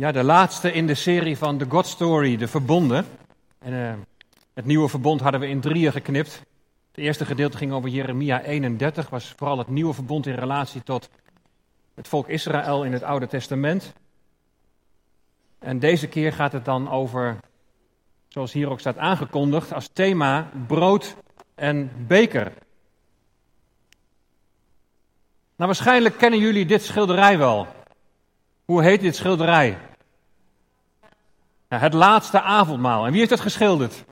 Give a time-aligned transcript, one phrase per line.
[0.00, 3.06] Ja, de laatste in de serie van The God Story, de verbonden.
[3.58, 3.92] En, uh,
[4.54, 6.42] het nieuwe verbond hadden we in drieën geknipt.
[6.88, 11.10] Het eerste gedeelte ging over Jeremia 31, was vooral het nieuwe verbond in relatie tot
[11.94, 13.92] het volk Israël in het Oude Testament.
[15.58, 17.36] En deze keer gaat het dan over,
[18.28, 21.16] zoals hier ook staat aangekondigd, als thema brood
[21.54, 22.52] en beker.
[25.56, 27.66] Nou, waarschijnlijk kennen jullie dit schilderij wel.
[28.64, 29.88] Hoe heet dit schilderij?
[31.78, 33.04] Het laatste avondmaal.
[33.04, 34.04] En wie heeft het geschilderd?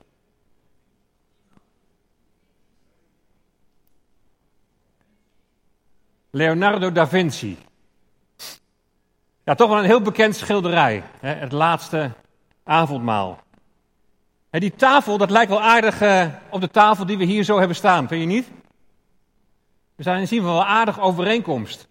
[6.29, 7.57] Leonardo da Vinci.
[9.43, 11.03] Ja, toch wel een heel bekend schilderij.
[11.19, 11.33] Hè?
[11.33, 12.11] Het laatste
[12.63, 13.39] avondmaal.
[14.49, 17.75] Die tafel, dat lijkt wel aardig uh, op de tafel die we hier zo hebben
[17.75, 18.47] staan, vind je niet?
[19.95, 21.87] We zijn zien van wel aardig overeenkomst.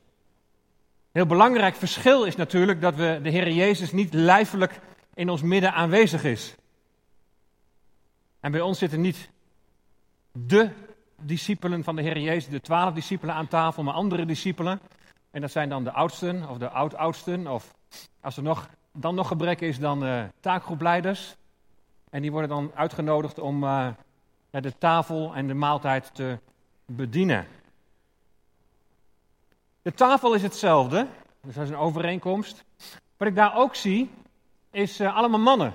[1.13, 4.81] Heel belangrijk verschil is natuurlijk dat we de Heer Jezus niet lijfelijk
[5.19, 6.55] in ons midden aanwezig is.
[8.41, 9.31] En bij ons zitten niet
[10.33, 10.71] de
[11.21, 14.81] discipelen van de Heer Jezus, de twaalf discipelen aan tafel, maar andere discipelen.
[15.31, 17.47] En dat zijn dan de oudsten of de oud-oudsten.
[17.47, 17.75] Of
[18.21, 21.37] als er nog, dan nog gebrek is, dan uh, taakgroepleiders.
[22.11, 23.89] En die worden dan uitgenodigd om uh,
[24.51, 26.39] de tafel en de maaltijd te
[26.87, 27.47] bedienen.
[29.83, 31.07] De tafel is hetzelfde,
[31.41, 32.65] dus dat is een overeenkomst.
[33.17, 34.11] Wat ik daar ook zie,
[34.71, 35.75] is uh, allemaal mannen.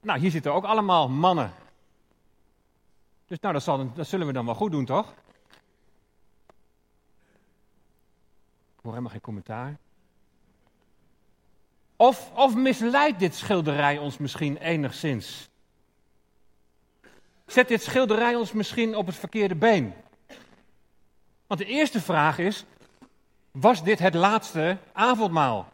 [0.00, 1.52] Nou, hier zitten ook allemaal mannen.
[3.26, 5.14] Dus nou, dat, zal, dat zullen we dan wel goed doen, toch?
[8.76, 9.78] Ik hoor helemaal geen commentaar.
[11.96, 15.48] Of, of misleidt dit schilderij ons misschien enigszins?
[17.46, 19.94] Zet dit schilderij ons misschien op het verkeerde been?
[21.46, 22.64] Want de eerste vraag is:
[23.50, 25.68] was dit het laatste avondmaal?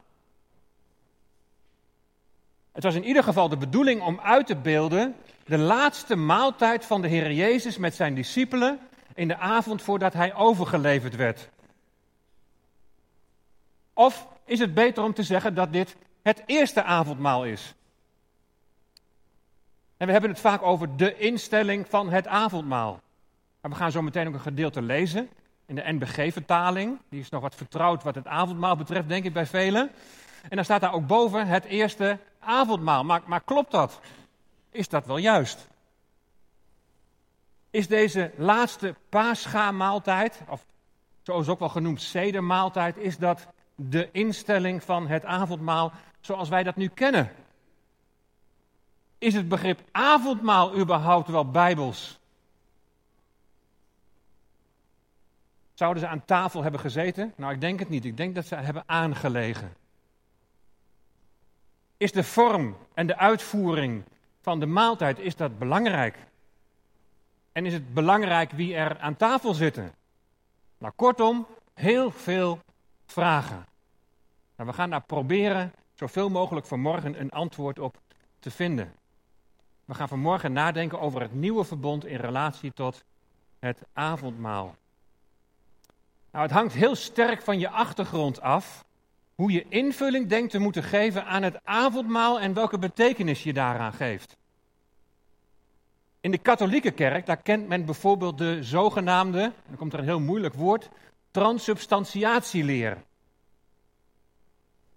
[2.76, 7.02] Het was in ieder geval de bedoeling om uit te beelden de laatste maaltijd van
[7.02, 8.78] de Heer Jezus met zijn discipelen
[9.14, 11.48] in de avond voordat hij overgeleverd werd.
[13.92, 17.74] Of is het beter om te zeggen dat dit het eerste avondmaal is?
[19.96, 23.00] En we hebben het vaak over de instelling van het avondmaal.
[23.60, 25.28] Maar we gaan zo meteen ook een gedeelte lezen
[25.66, 26.98] in de NBG-vertaling.
[27.08, 29.90] Die is nog wat vertrouwd wat het avondmaal betreft, denk ik, bij velen.
[30.48, 33.04] En dan staat daar ook boven het eerste avondmaal.
[33.04, 34.00] Maar, maar klopt dat?
[34.70, 35.68] Is dat wel juist?
[37.70, 40.66] Is deze laatste paascha-maaltijd, of
[41.22, 46.76] zoals ook wel genoemd sedermaaltijd, is dat de instelling van het avondmaal zoals wij dat
[46.76, 47.32] nu kennen?
[49.18, 52.18] Is het begrip avondmaal überhaupt wel bijbels?
[55.74, 57.32] Zouden ze aan tafel hebben gezeten?
[57.36, 58.04] Nou, ik denk het niet.
[58.04, 59.74] Ik denk dat ze hebben aangelegen.
[61.96, 64.04] Is de vorm en de uitvoering
[64.40, 66.18] van de maaltijd, is dat belangrijk?
[67.52, 69.94] En is het belangrijk wie er aan tafel zitten?
[70.78, 72.60] Nou, kortom, heel veel
[73.06, 73.66] vragen.
[74.56, 78.00] Nou, we gaan daar proberen zoveel mogelijk vanmorgen een antwoord op
[78.38, 78.94] te vinden.
[79.84, 83.04] We gaan vanmorgen nadenken over het nieuwe verbond in relatie tot
[83.58, 84.76] het avondmaal.
[86.30, 88.85] Nou, het hangt heel sterk van je achtergrond af
[89.36, 93.92] hoe je invulling denkt te moeten geven aan het avondmaal en welke betekenis je daaraan
[93.92, 94.36] geeft.
[96.20, 100.20] In de katholieke kerk, daar kent men bijvoorbeeld de zogenaamde, dan komt er een heel
[100.20, 100.88] moeilijk woord,
[101.30, 103.02] transubstantiatieleer.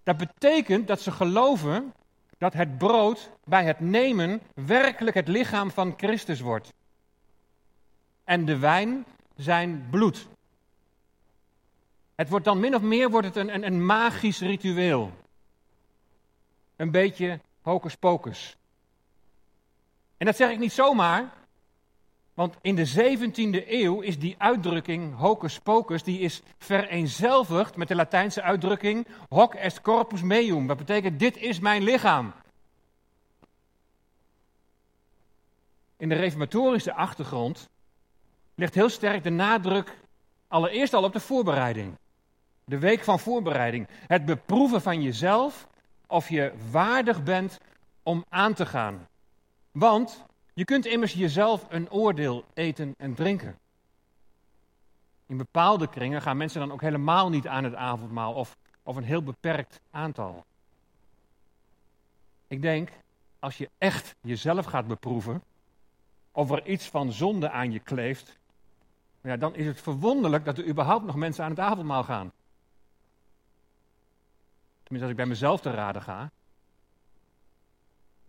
[0.02, 1.92] Dat betekent dat ze geloven
[2.38, 6.72] dat het brood bij het nemen werkelijk het lichaam van Christus wordt.
[8.24, 9.04] En de wijn
[9.36, 10.28] zijn bloed.
[12.20, 15.12] Het wordt dan min of meer wordt het een, een, een magisch ritueel.
[16.76, 18.56] Een beetje hocus pocus.
[20.16, 21.32] En dat zeg ik niet zomaar,
[22.34, 27.94] want in de 17e eeuw is die uitdrukking hocus pocus, die is vereenzelvigd met de
[27.94, 30.66] Latijnse uitdrukking hoc est corpus meum.
[30.66, 32.32] Dat betekent dit is mijn lichaam.
[35.96, 37.68] In de reformatorische achtergrond
[38.54, 39.96] ligt heel sterk de nadruk
[40.48, 41.98] allereerst al op de voorbereiding.
[42.70, 43.88] De week van voorbereiding.
[44.06, 45.68] Het beproeven van jezelf
[46.06, 47.58] of je waardig bent
[48.02, 49.08] om aan te gaan.
[49.70, 50.24] Want
[50.54, 53.58] je kunt immers jezelf een oordeel eten en drinken.
[55.26, 59.04] In bepaalde kringen gaan mensen dan ook helemaal niet aan het avondmaal of, of een
[59.04, 60.44] heel beperkt aantal.
[62.46, 62.90] Ik denk,
[63.38, 65.42] als je echt jezelf gaat beproeven,
[66.32, 68.38] of er iets van zonde aan je kleeft,
[69.22, 72.32] ja, dan is het verwonderlijk dat er überhaupt nog mensen aan het avondmaal gaan.
[74.90, 76.30] Tenminste, als ik bij mezelf te raden ga.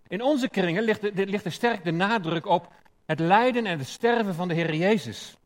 [0.07, 2.71] In onze kringen ligt, ligt er sterk de nadruk op
[3.05, 5.37] het lijden en het sterven van de Heer Jezus.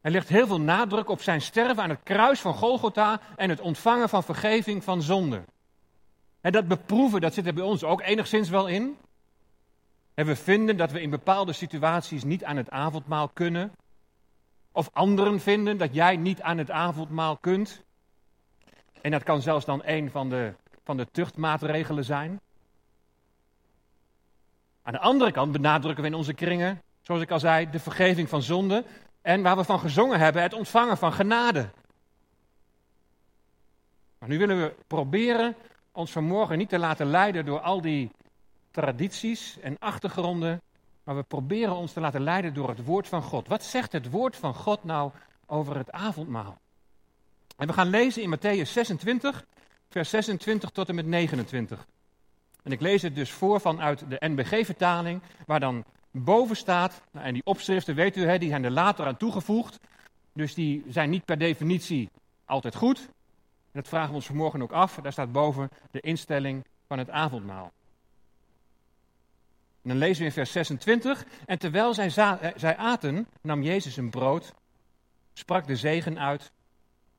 [0.00, 3.60] Er ligt heel veel nadruk op zijn sterven aan het kruis van Golgotha en het
[3.60, 5.42] ontvangen van vergeving van zonde.
[6.40, 8.96] En dat beproeven, dat zit er bij ons ook enigszins wel in.
[10.14, 13.72] En we vinden dat we in bepaalde situaties niet aan het avondmaal kunnen.
[14.72, 17.82] Of anderen vinden dat jij niet aan het avondmaal kunt.
[19.00, 20.54] En dat kan zelfs dan een van de,
[20.84, 22.40] van de tuchtmaatregelen zijn.
[24.82, 28.28] Aan de andere kant benadrukken we in onze kringen, zoals ik al zei, de vergeving
[28.28, 28.84] van zonde.
[29.22, 31.68] En waar we van gezongen hebben, het ontvangen van genade.
[34.18, 35.56] Maar nu willen we proberen
[35.92, 38.10] ons vanmorgen niet te laten leiden door al die
[38.70, 40.60] tradities en achtergronden,
[41.04, 43.48] maar we proberen ons te laten leiden door het woord van God.
[43.48, 45.10] Wat zegt het woord van God nou
[45.46, 46.58] over het avondmaal?
[47.60, 49.46] En we gaan lezen in Matthäus 26,
[49.88, 51.86] vers 26 tot en met 29.
[52.62, 57.32] En ik lees het dus voor vanuit de NBG-vertaling, waar dan boven staat, nou, en
[57.32, 59.78] die opschriften, weet u, hè, die zijn er later aan toegevoegd.
[60.32, 62.10] Dus die zijn niet per definitie
[62.44, 63.08] altijd goed.
[63.72, 64.94] Dat vragen we ons vanmorgen ook af.
[64.94, 67.72] Daar staat boven de instelling van het avondmaal.
[69.82, 71.24] En dan lezen we in vers 26.
[71.46, 74.54] En terwijl zij, eh, zij aten, nam Jezus een brood,
[75.32, 76.52] sprak de zegen uit,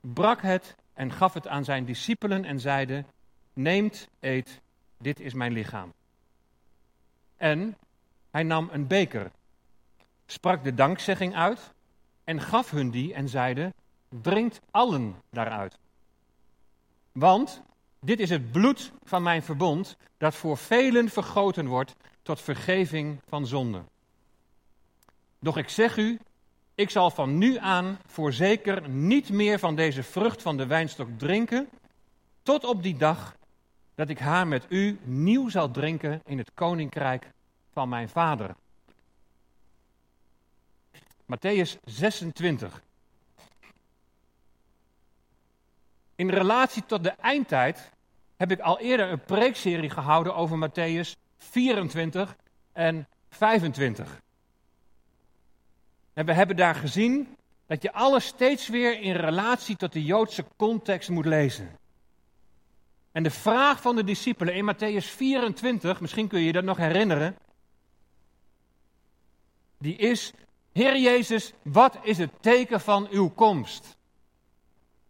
[0.02, 3.04] brak het en gaf het aan zijn discipelen en zeide:
[3.52, 4.60] Neemt, eet,
[4.98, 5.92] dit is mijn lichaam.
[7.36, 7.76] En
[8.30, 9.30] hij nam een beker,
[10.26, 11.72] sprak de dankzegging uit
[12.24, 13.72] en gaf hun die en zeide:
[14.08, 15.78] Drinkt allen daaruit.
[17.12, 17.62] Want
[18.00, 23.46] dit is het bloed van mijn verbond, dat voor velen vergoten wordt tot vergeving van
[23.46, 23.82] zonde.
[25.38, 26.18] Doch ik zeg u,
[26.82, 31.68] ik zal van nu aan voorzeker niet meer van deze vrucht van de wijnstok drinken,
[32.42, 33.36] tot op die dag
[33.94, 37.30] dat ik haar met u nieuw zal drinken in het koninkrijk
[37.72, 38.54] van mijn vader.
[41.24, 42.82] Matthäus 26.
[46.14, 47.90] In relatie tot de eindtijd
[48.36, 52.36] heb ik al eerder een preekserie gehouden over Matthäus 24
[52.72, 54.20] en 25.
[56.14, 57.36] En we hebben daar gezien
[57.66, 61.78] dat je alles steeds weer in relatie tot de Joodse context moet lezen.
[63.12, 66.76] En de vraag van de discipelen in Matthäus 24, misschien kun je je dat nog
[66.76, 67.36] herinneren,
[69.78, 70.32] die is,
[70.72, 73.96] Heer Jezus, wat is het teken van uw komst?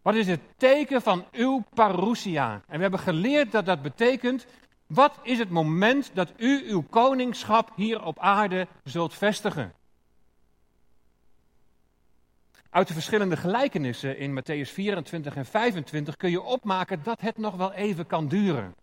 [0.01, 2.53] Wat is het teken van uw parousia?
[2.67, 4.45] En we hebben geleerd dat dat betekent,
[4.87, 9.73] wat is het moment dat u uw koningschap hier op aarde zult vestigen?
[12.73, 17.55] Uit de verschillende gelijkenissen in Matthäus 24 en 25 kun je opmaken dat het nog
[17.55, 18.75] wel even kan duren.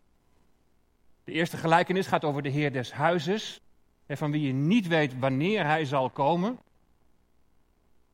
[1.24, 3.60] De eerste gelijkenis gaat over de Heer des Huizes,
[4.08, 6.58] van wie je niet weet wanneer hij zal komen.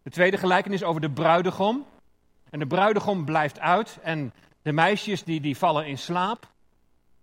[0.03, 1.87] De tweede gelijkenis over de bruidegom.
[2.51, 4.33] En de bruidegom blijft uit en
[4.63, 6.53] de meisjes die, die vallen in slaap.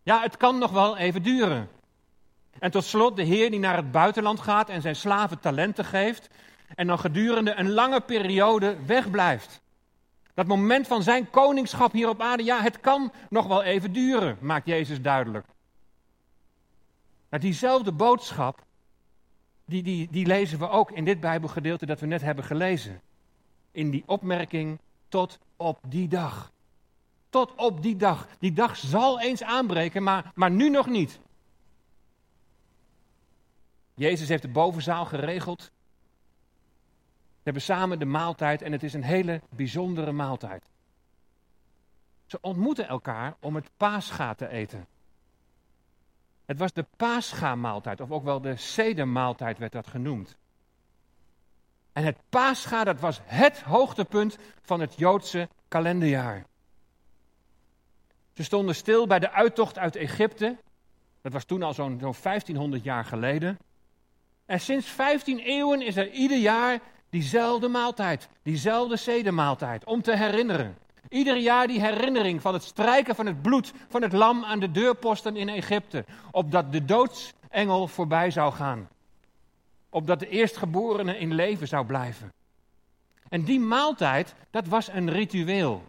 [0.04, 1.70] Ja, het kan nog wel even duren.
[2.60, 6.30] En tot slot de Heer die naar het buitenland gaat en zijn slaven talenten geeft
[6.76, 9.62] en dan gedurende een lange periode wegblijft.
[10.34, 14.38] Dat moment van zijn koningschap hier op aarde, ja, het kan nog wel even duren,
[14.42, 15.46] maakt Jezus duidelijk.
[17.30, 18.66] Diezelfde boodschap,
[19.66, 23.02] die, die, die lezen we ook in dit Bijbelgedeelte dat we net hebben gelezen.
[23.72, 26.52] In die opmerking tot op die dag.
[27.30, 28.28] Tot op die dag.
[28.40, 31.20] Die dag zal eens aanbreken, maar, maar nu nog niet.
[33.94, 35.72] Jezus heeft de bovenzaal geregeld
[37.44, 40.70] hebben samen de maaltijd en het is een hele bijzondere maaltijd.
[42.26, 44.88] Ze ontmoeten elkaar om het paascha te eten.
[46.46, 50.36] Het was de paascha-maaltijd, of ook wel de sedermaaltijd werd dat genoemd.
[51.94, 56.46] En het paascha, dat was het hoogtepunt van het Joodse kalenderjaar.
[58.34, 60.58] Ze stonden stil bij de uittocht uit Egypte.
[61.22, 63.58] Dat was toen al zo'n 1500 jaar geleden.
[64.46, 66.80] En sinds 15 eeuwen is er ieder jaar
[67.14, 70.78] Diezelfde maaltijd, diezelfde zedemaaltijd, om te herinneren.
[71.10, 74.72] Ieder jaar die herinnering van het strijken van het bloed van het lam aan de
[74.72, 78.90] deurposten in Egypte, opdat de doodsengel voorbij zou gaan.
[79.90, 82.34] Opdat de eerstgeborene in leven zou blijven.
[83.30, 85.84] En die maaltijd, dat was een ritueel.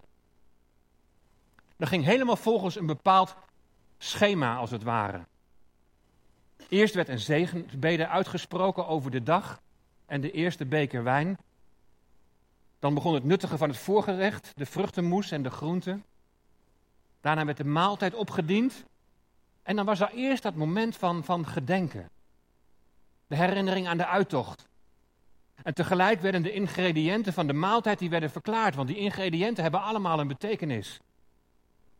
[1.77, 3.35] Dat ging helemaal volgens een bepaald
[3.99, 5.21] schema, als het ware.
[6.69, 9.63] Eerst werd een zegenbede uitgesproken over de dag
[10.07, 11.39] en de eerste beker wijn.
[12.79, 16.05] Dan begon het nuttige van het voorgerecht, de vruchtenmoes en de groenten.
[17.21, 18.85] Daarna werd de maaltijd opgediend.
[19.63, 22.11] En dan was er eerst dat moment van, van gedenken.
[23.27, 24.67] De herinnering aan de uittocht.
[25.63, 29.83] En tegelijk werden de ingrediënten van de maaltijd die werden verklaard, want die ingrediënten hebben
[29.83, 31.01] allemaal een betekenis.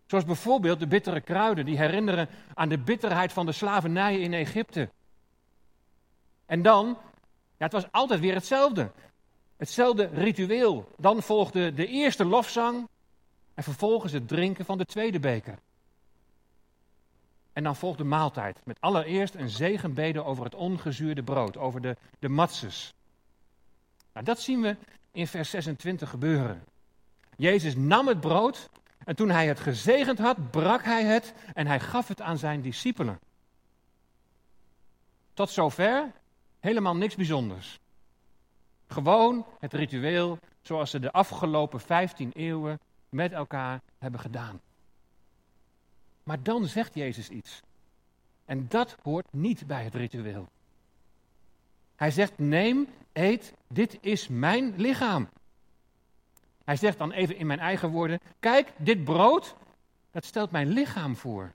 [0.07, 4.89] Zoals bijvoorbeeld de bittere kruiden, die herinneren aan de bitterheid van de slavernij in Egypte.
[6.47, 6.99] En dan,
[7.65, 8.91] het was altijd weer hetzelfde.
[9.57, 10.89] Hetzelfde ritueel.
[10.97, 12.89] Dan volgde de eerste lofzang
[13.55, 15.59] en vervolgens het drinken van de tweede beker.
[17.53, 18.61] En dan volgt de maaltijd.
[18.65, 22.95] Met allereerst een zegenbede over het ongezuurde brood, over de, de matzes.
[24.13, 24.77] Nou, dat zien we
[25.13, 26.65] in vers 26 gebeuren.
[27.37, 28.69] Jezus nam het brood
[29.05, 32.61] en toen hij het gezegend had, brak hij het en hij gaf het aan zijn
[32.61, 33.19] discipelen.
[35.35, 36.13] Tot zover
[36.65, 37.79] helemaal niks bijzonders.
[38.87, 44.61] Gewoon het ritueel zoals ze de afgelopen 15 eeuwen met elkaar hebben gedaan.
[46.23, 47.61] Maar dan zegt Jezus iets.
[48.45, 50.49] En dat hoort niet bij het ritueel.
[51.97, 55.29] Hij zegt: Neem, eet, dit is mijn lichaam.
[56.65, 59.55] Hij zegt dan even in mijn eigen woorden: Kijk, dit brood,
[60.11, 61.53] dat stelt mijn lichaam voor.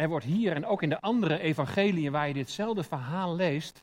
[0.00, 3.82] Er wordt hier en ook in de andere evangeliën waar je ditzelfde verhaal leest,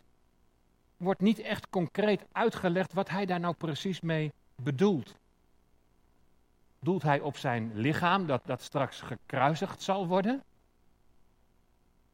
[0.97, 5.15] wordt niet echt concreet uitgelegd wat hij daar nou precies mee bedoelt.
[6.79, 10.43] Doelt hij op zijn lichaam dat, dat straks gekruisigd zal worden?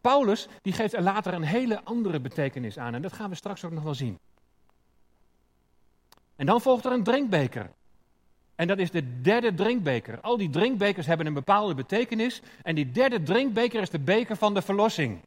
[0.01, 3.65] Paulus die geeft er later een hele andere betekenis aan en dat gaan we straks
[3.65, 4.19] ook nog wel zien.
[6.35, 7.69] En dan volgt er een drinkbeker.
[8.55, 10.21] En dat is de derde drinkbeker.
[10.21, 12.41] Al die drinkbekers hebben een bepaalde betekenis.
[12.61, 15.21] En die derde drinkbeker is de beker van de verlossing.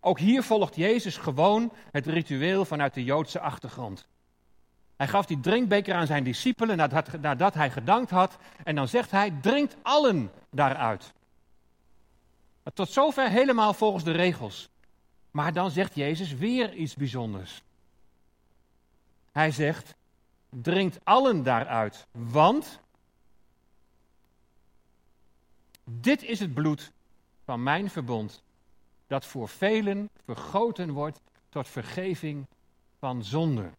[0.00, 4.06] Ook hier volgt Jezus gewoon het ritueel vanuit de Joodse achtergrond.
[4.96, 8.36] Hij gaf die drinkbeker aan zijn discipelen nadat, nadat hij gedankt had.
[8.64, 11.12] En dan zegt hij: drinkt allen daaruit.
[12.74, 14.68] Tot zover helemaal volgens de regels.
[15.30, 17.62] Maar dan zegt Jezus weer iets bijzonders.
[19.32, 19.94] Hij zegt:
[20.62, 22.80] drinkt allen daaruit, want
[25.84, 26.92] dit is het bloed
[27.44, 28.42] van mijn verbond,
[29.06, 32.46] dat voor velen vergoten wordt tot vergeving
[32.98, 33.70] van zonde.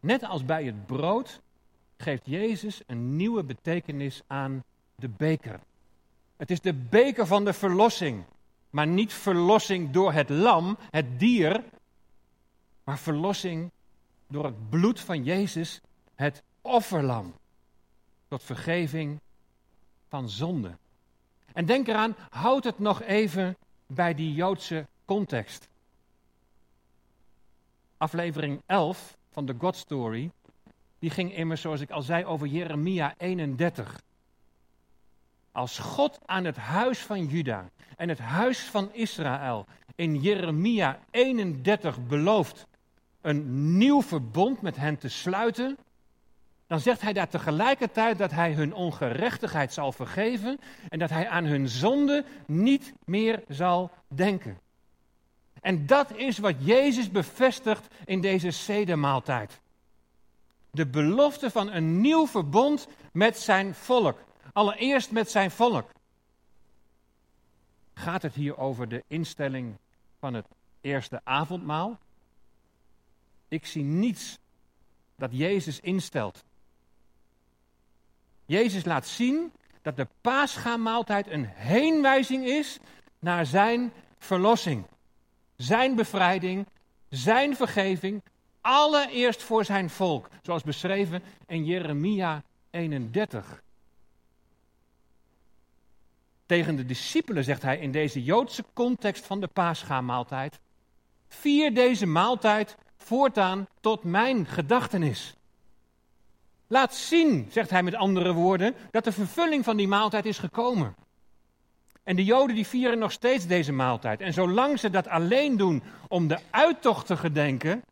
[0.00, 1.40] Net als bij het brood
[1.96, 5.60] geeft Jezus een nieuwe betekenis aan de beker.
[6.36, 8.24] Het is de beker van de verlossing,
[8.70, 11.64] maar niet verlossing door het lam, het dier,
[12.84, 13.70] maar verlossing
[14.26, 15.80] door het bloed van Jezus,
[16.14, 17.34] het offerlam,
[18.28, 19.20] tot vergeving
[20.08, 20.76] van zonde.
[21.52, 23.56] En denk eraan, houd het nog even
[23.86, 25.68] bij die Joodse context.
[27.96, 30.30] Aflevering 11 van de God Story,
[30.98, 34.02] die ging immers, zoals ik al zei, over Jeremia 31.
[35.52, 42.06] Als God aan het huis van Juda en het huis van Israël in Jeremia 31
[42.06, 42.66] belooft
[43.26, 45.78] een nieuw verbond met hen te sluiten,
[46.66, 51.44] dan zegt hij daar tegelijkertijd dat hij hun ongerechtigheid zal vergeven en dat hij aan
[51.44, 54.58] hun zonde niet meer zal denken.
[55.60, 59.60] En dat is wat Jezus bevestigt in deze sedemaaltijd.
[60.70, 64.18] De belofte van een nieuw verbond met zijn volk.
[64.52, 65.90] Allereerst met zijn volk.
[67.94, 69.76] Gaat het hier over de instelling
[70.18, 70.46] van het
[70.80, 71.98] eerste avondmaal?
[73.48, 74.38] Ik zie niets
[75.16, 76.44] dat Jezus instelt.
[78.46, 82.78] Jezus laat zien dat de paascha-maaltijd een heenwijzing is
[83.18, 84.86] naar zijn verlossing.
[85.56, 86.66] Zijn bevrijding,
[87.08, 88.22] zijn vergeving,
[88.60, 93.62] allereerst voor zijn volk, zoals beschreven in Jeremia 31.
[96.46, 100.58] Tegen de discipelen zegt hij in deze Joodse context van de paascha-maaltijd:
[101.28, 102.76] Vier deze maaltijd
[103.06, 105.34] voortaan tot mijn gedachtenis.
[106.66, 110.94] Laat zien, zegt hij met andere woorden, dat de vervulling van die maaltijd is gekomen.
[112.02, 114.20] En de Joden die vieren nog steeds deze maaltijd.
[114.20, 117.82] En zolang ze dat alleen doen om de uittocht te gedenken,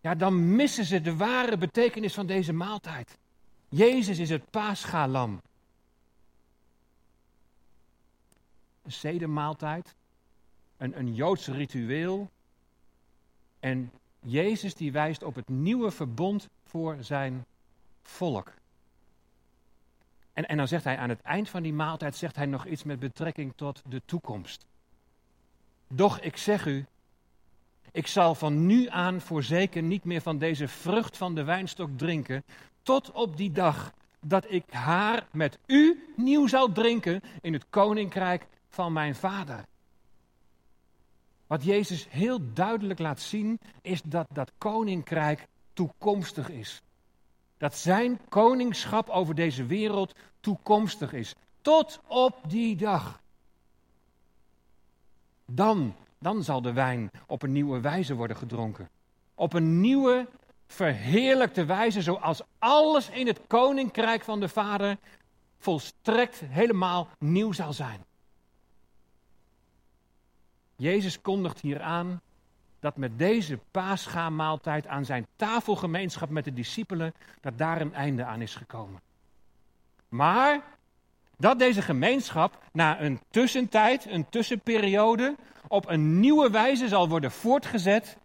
[0.00, 3.18] ja, dan missen ze de ware betekenis van deze maaltijd.
[3.68, 5.42] Jezus is het paaschalam.
[8.82, 9.94] Een zedemaaltijd,
[10.76, 12.30] een, een Joods ritueel.
[13.60, 13.90] En
[14.28, 17.44] Jezus die wijst op het nieuwe verbond voor zijn
[18.02, 18.52] volk.
[20.32, 22.82] En, en dan zegt hij aan het eind van die maaltijd zegt hij nog iets
[22.82, 24.66] met betrekking tot de toekomst.
[25.88, 26.86] Doch ik zeg u,
[27.92, 32.44] ik zal van nu aan voorzeker niet meer van deze vrucht van de wijnstok drinken,
[32.82, 38.46] tot op die dag dat ik haar met u nieuw zal drinken in het koninkrijk
[38.68, 39.64] van mijn vader.
[41.46, 46.82] Wat Jezus heel duidelijk laat zien, is dat dat koninkrijk toekomstig is.
[47.58, 51.34] Dat zijn koningschap over deze wereld toekomstig is.
[51.60, 53.20] Tot op die dag.
[55.46, 58.88] Dan, dan zal de wijn op een nieuwe wijze worden gedronken.
[59.34, 60.28] Op een nieuwe,
[60.66, 64.98] verheerlijkte wijze, zoals alles in het koninkrijk van de Vader
[65.58, 68.05] volstrekt helemaal nieuw zal zijn.
[70.76, 72.20] Jezus kondigt hier aan
[72.80, 78.40] dat met deze paascha-maaltijd aan zijn tafelgemeenschap met de discipelen, dat daar een einde aan
[78.40, 79.00] is gekomen.
[80.08, 80.64] Maar
[81.36, 85.36] dat deze gemeenschap na een tussentijd, een tussenperiode,
[85.68, 88.16] op een nieuwe wijze zal worden voortgezet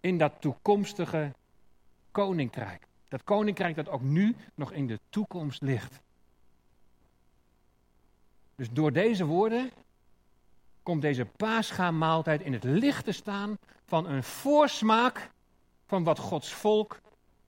[0.00, 1.32] in dat toekomstige
[2.10, 2.86] koninkrijk.
[3.08, 6.00] Dat koninkrijk dat ook nu nog in de toekomst ligt.
[8.56, 9.70] Dus door deze woorden
[10.84, 15.30] komt deze paascha-maaltijd in het licht te staan van een voorsmaak
[15.86, 17.00] van wat Gods volk,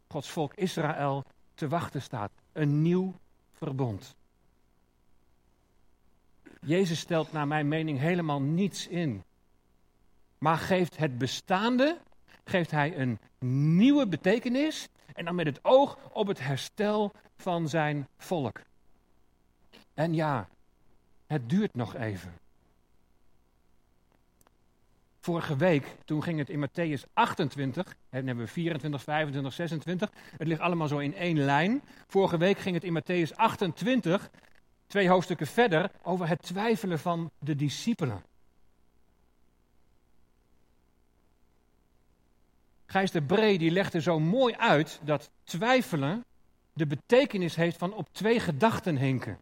[0.09, 1.25] Gods volk Israël,
[1.55, 2.31] te wachten staat.
[2.53, 3.15] Een nieuw
[3.53, 4.17] verbond.
[6.61, 9.25] Jezus stelt naar mijn mening helemaal niets in.
[10.39, 11.99] Maar geeft het bestaande,
[12.45, 13.19] geeft hij een
[13.77, 18.61] nieuwe betekenis en dan met het oog op het herstel van zijn volk.
[19.95, 20.49] En ja,
[21.27, 22.46] het duurt nog even.
[25.27, 30.11] Vorige week, toen ging het in Matthäus 28, en hebben we 24, 25, 26.
[30.37, 31.83] Het ligt allemaal zo in één lijn.
[32.07, 34.31] Vorige week ging het in Matthäus 28,
[34.87, 38.23] twee hoofdstukken verder, over het twijfelen van de discipelen.
[42.87, 46.25] Gijs de Bree die legde zo mooi uit dat twijfelen
[46.73, 49.39] de betekenis heeft van op twee gedachten hinken.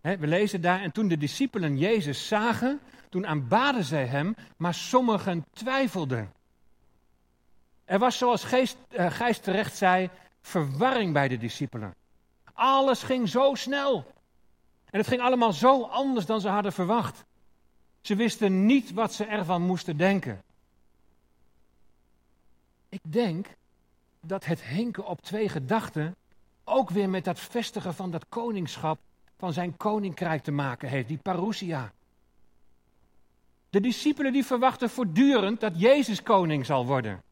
[0.00, 5.44] we lezen daar, en toen de discipelen Jezus zagen, toen aanbaden zij hem, maar sommigen
[5.52, 6.32] twijfelden.
[7.84, 11.94] Er was, zoals uh, Gijs terecht zei, verwarring bij de discipelen.
[12.52, 14.12] Alles ging zo snel.
[14.90, 17.24] En het ging allemaal zo anders dan ze hadden verwacht.
[18.00, 20.42] Ze wisten niet wat ze ervan moesten denken.
[22.88, 23.46] Ik denk
[24.20, 26.16] dat het hinken op twee gedachten
[26.64, 28.98] ook weer met dat vestigen van dat koningschap
[29.38, 31.92] van zijn koninkrijk te maken heeft, die parousia.
[33.70, 37.22] De discipelen die verwachten voortdurend dat Jezus koning zal worden.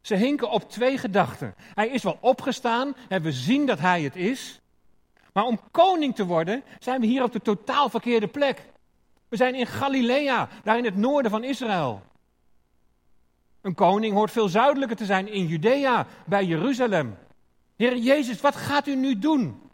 [0.00, 1.54] Ze hinken op twee gedachten.
[1.74, 4.60] Hij is wel opgestaan en we zien dat hij het is.
[5.32, 8.62] Maar om koning te worden zijn we hier op de totaal verkeerde plek.
[9.28, 12.02] We zijn in Galilea, daar in het noorden van Israël.
[13.60, 17.16] Een koning hoort veel zuidelijker te zijn in Judea, bij Jeruzalem.
[17.76, 19.67] Heer Jezus, wat gaat u nu doen?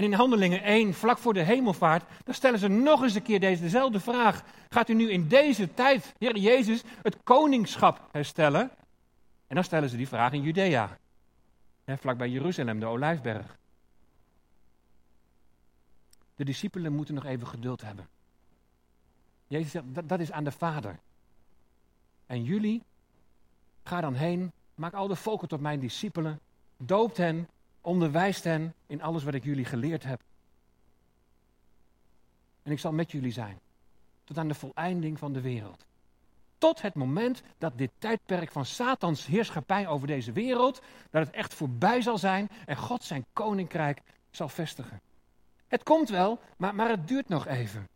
[0.00, 3.40] En in Handelingen 1, vlak voor de hemelvaart, dan stellen ze nog eens een keer
[3.40, 4.44] deze, dezelfde vraag.
[4.68, 8.70] Gaat u nu in deze tijd, Heer Jezus, het koningschap herstellen?
[9.46, 10.98] En dan stellen ze die vraag in Judea,
[11.84, 13.58] hè, vlak bij Jeruzalem, de Olijfberg.
[16.36, 18.08] De discipelen moeten nog even geduld hebben.
[19.46, 20.98] Jezus zegt, dat, dat is aan de Vader.
[22.26, 22.82] En jullie,
[23.84, 26.40] ga dan heen, maak al de volken tot mijn discipelen,
[26.76, 27.48] doopt hen
[27.80, 30.20] Onderwijst hen in alles wat ik jullie geleerd heb.
[32.62, 33.60] En ik zal met jullie zijn.
[34.24, 35.84] Tot aan de voleinding van de wereld.
[36.58, 41.54] Tot het moment dat dit tijdperk van Satans heerschappij over deze wereld, dat het echt
[41.54, 45.00] voorbij zal zijn en God zijn koninkrijk zal vestigen.
[45.66, 47.88] Het komt wel, maar, maar het duurt nog even.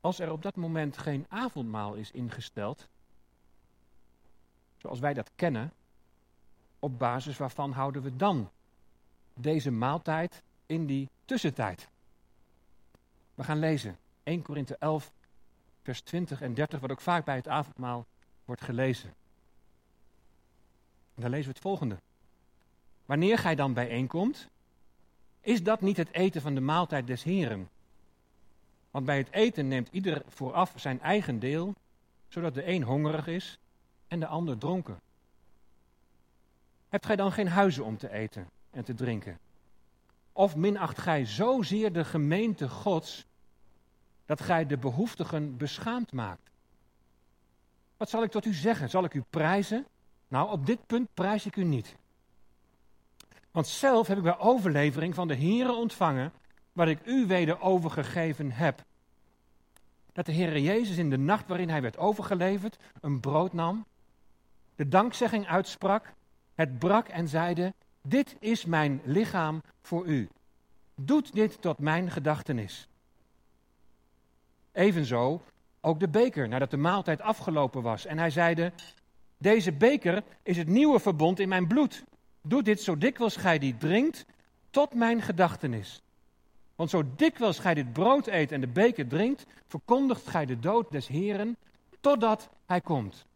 [0.00, 2.88] Als er op dat moment geen avondmaal is ingesteld,
[4.84, 5.72] zoals wij dat kennen,
[6.78, 8.50] op basis waarvan houden we dan
[9.34, 11.88] deze maaltijd in die tussentijd?
[13.34, 15.12] We gaan lezen 1 Korinthe 11,
[15.82, 18.06] vers 20 en 30, wat ook vaak bij het avondmaal
[18.44, 19.08] wordt gelezen.
[21.14, 21.98] En dan lezen we het volgende.
[23.06, 24.48] Wanneer gij dan bijeenkomt,
[25.40, 27.68] is dat niet het eten van de maaltijd des Heren?
[28.90, 31.74] Want bij het eten neemt ieder vooraf zijn eigen deel,
[32.28, 33.58] zodat de een hongerig is
[34.14, 35.00] en de ander dronken?
[36.88, 39.38] Hebt gij dan geen huizen om te eten en te drinken?
[40.32, 43.26] Of minacht gij zozeer de gemeente Gods
[44.26, 46.50] dat gij de behoeftigen beschaamd maakt?
[47.96, 48.90] Wat zal ik tot u zeggen?
[48.90, 49.86] Zal ik u prijzen?
[50.28, 51.96] Nou, op dit punt prijs ik u niet.
[53.50, 56.32] Want zelf heb ik bij overlevering van de Here ontvangen
[56.72, 58.84] wat ik u weder overgegeven heb.
[60.12, 63.84] dat de Heer Jezus in de nacht waarin hij werd overgeleverd een brood nam,
[64.76, 66.12] de dankzegging uitsprak,
[66.54, 70.28] het brak en zeide: Dit is mijn lichaam voor u.
[70.94, 72.88] Doet dit tot mijn gedachtenis.
[74.72, 75.42] Evenzo
[75.80, 78.06] ook de beker nadat de maaltijd afgelopen was.
[78.06, 78.72] En hij zeide:
[79.38, 82.04] Deze beker is het nieuwe verbond in mijn bloed.
[82.42, 84.26] Doe dit zo dikwijls gij die drinkt,
[84.70, 86.02] tot mijn gedachtenis.
[86.76, 90.90] Want zo dikwijls gij dit brood eet en de beker drinkt, verkondigt gij de dood
[90.90, 91.56] des Heren,
[92.00, 93.26] totdat hij komt.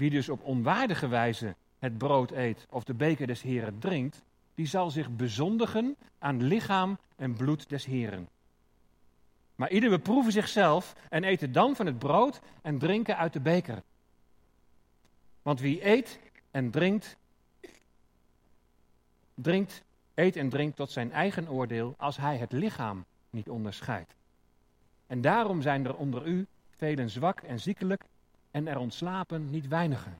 [0.00, 4.22] Wie dus op onwaardige wijze het brood eet of de beker des Heren drinkt,
[4.54, 8.28] die zal zich bezondigen aan lichaam en bloed des Heren.
[9.54, 13.82] Maar ieder beproeven zichzelf en eten dan van het brood en drinken uit de beker.
[15.42, 16.18] Want wie eet
[16.50, 17.16] en drinkt,
[19.34, 19.82] drinkt,
[20.14, 24.14] eet en drinkt tot zijn eigen oordeel als hij het lichaam niet onderscheidt.
[25.06, 28.04] En daarom zijn er onder u velen zwak en ziekelijk
[28.50, 30.18] en er ontslapen niet weinigen.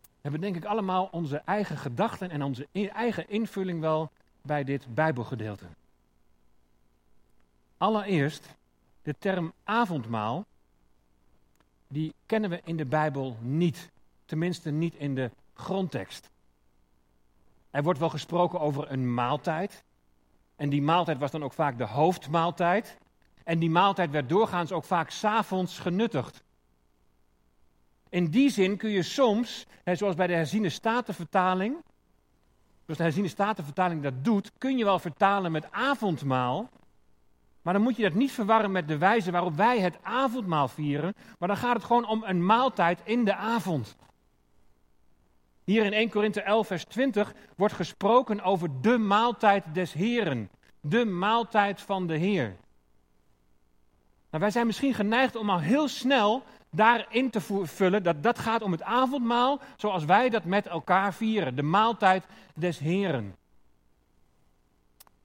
[0.00, 4.10] We hebben denk ik allemaal onze eigen gedachten en onze eigen invulling wel
[4.42, 5.66] bij dit Bijbelgedeelte.
[7.78, 8.54] Allereerst,
[9.02, 10.46] de term avondmaal,
[11.88, 13.90] die kennen we in de Bijbel niet.
[14.24, 16.30] Tenminste niet in de grondtekst.
[17.70, 19.82] Er wordt wel gesproken over een maaltijd.
[20.56, 22.98] En die maaltijd was dan ook vaak de hoofdmaaltijd.
[23.44, 26.42] En die maaltijd werd doorgaans ook vaak s'avonds genuttigd.
[28.08, 31.76] In die zin kun je soms, zoals bij de herziene statenvertaling,
[32.84, 36.70] zoals de herziene statenvertaling dat doet, kun je wel vertalen met avondmaal.
[37.62, 41.14] Maar dan moet je dat niet verwarren met de wijze waarop wij het avondmaal vieren.
[41.38, 43.96] Maar dan gaat het gewoon om een maaltijd in de avond.
[45.64, 50.50] Hier in 1 Korinthe 11, vers 20 wordt gesproken over de maaltijd des Heren.
[50.80, 52.56] De maaltijd van de Heer.
[54.30, 58.62] Nou, wij zijn misschien geneigd om al heel snel daarin te vullen dat dat gaat
[58.62, 61.56] om het avondmaal zoals wij dat met elkaar vieren.
[61.56, 63.36] De maaltijd des Heren.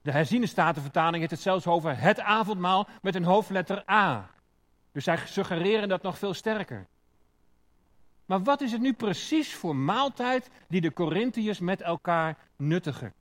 [0.02, 4.30] De herziene statenvertaling heeft het zelfs over het avondmaal met een hoofdletter A.
[4.92, 6.86] Dus zij suggereren dat nog veel sterker.
[8.26, 13.12] Maar wat is het nu precies voor maaltijd die de Corinthiërs met elkaar nuttigen?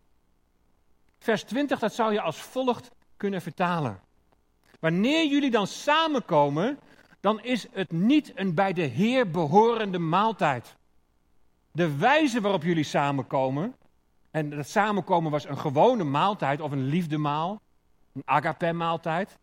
[1.20, 4.00] Vers 20, dat zou je als volgt kunnen vertalen.
[4.80, 6.80] Wanneer jullie dan samenkomen,
[7.20, 10.76] dan is het niet een bij de Heer behorende maaltijd.
[11.72, 13.76] De wijze waarop jullie samenkomen,
[14.32, 17.62] en dat samenkomen was een gewone maaltijd of een liefdemaal,
[18.14, 19.38] een agape-maaltijd.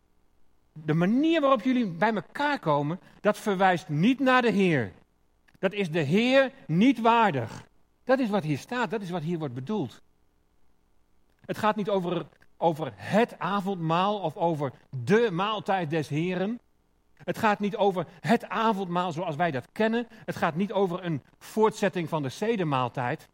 [0.73, 4.91] De manier waarop jullie bij elkaar komen, dat verwijst niet naar de Heer.
[5.59, 7.67] Dat is de Heer niet waardig.
[8.03, 10.01] Dat is wat hier staat, dat is wat hier wordt bedoeld.
[11.45, 12.25] Het gaat niet over,
[12.57, 16.59] over het avondmaal of over de maaltijd des Heren.
[17.13, 20.07] Het gaat niet over het avondmaal zoals wij dat kennen.
[20.25, 23.29] Het gaat niet over een voortzetting van de zedemaaltijd.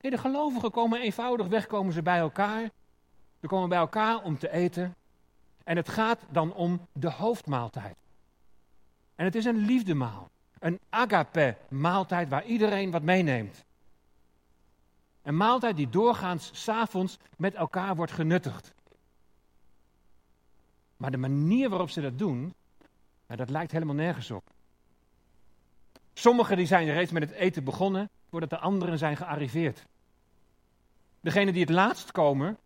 [0.00, 2.70] Nee, de gelovigen komen eenvoudig weg, komen ze bij elkaar.
[3.40, 4.94] Ze komen bij elkaar om te eten.
[5.64, 7.96] En het gaat dan om de hoofdmaaltijd.
[9.14, 10.30] En het is een liefdemaal.
[10.58, 13.64] Een agape maaltijd waar iedereen wat meeneemt.
[15.26, 18.74] Een maaltijd die doorgaans s'avonds met elkaar wordt genuttigd.
[20.96, 22.54] Maar de manier waarop ze dat doen,
[23.26, 24.44] nou, dat lijkt helemaal nergens op.
[26.14, 29.86] Sommigen die zijn reeds met het eten begonnen, voordat de anderen zijn gearriveerd.
[31.20, 32.58] Degenen die het laatst komen,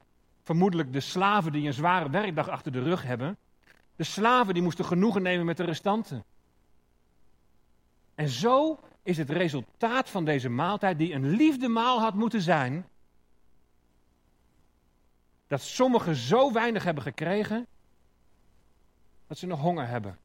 [0.42, 3.36] vermoedelijk de slaven die een zware werkdag achter de rug hebben,
[3.96, 6.24] de slaven die moesten genoegen nemen met de restanten.
[8.14, 12.88] En zo is het resultaat van deze maaltijd, die een liefdemaal had moeten zijn,
[15.46, 17.66] dat sommigen zo weinig hebben gekregen,
[19.26, 20.18] dat ze nog honger hebben.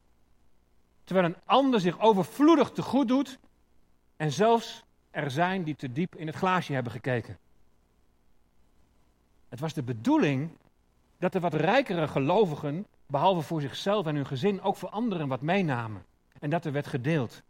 [1.04, 3.40] Terwijl een ander zich overvloedig te goed doet
[4.16, 7.38] en zelfs er zijn die te diep in het glaasje hebben gekeken.
[9.50, 10.50] Het was de bedoeling
[11.18, 15.42] dat de wat rijkere gelovigen, behalve voor zichzelf en hun gezin, ook voor anderen wat
[15.42, 16.06] meenamen.
[16.40, 17.44] En dat er werd gedeeld.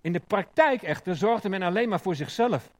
[0.00, 2.70] In de praktijk echter zorgde men alleen maar voor zichzelf.